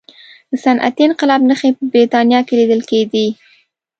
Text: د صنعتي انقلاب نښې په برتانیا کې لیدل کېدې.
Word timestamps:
د 0.49 0.51
صنعتي 0.63 1.03
انقلاب 1.07 1.41
نښې 1.49 1.69
په 1.77 1.83
برتانیا 1.91 2.39
کې 2.47 2.53
لیدل 2.59 2.81
کېدې. 2.89 3.27